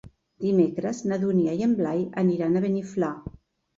[0.45, 3.13] Dimecres na Dúnia i en Blai aniran a Beniflà.